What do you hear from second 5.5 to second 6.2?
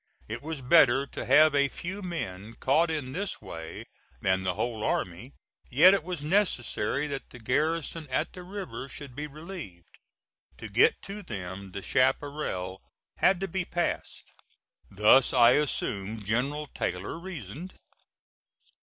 yet it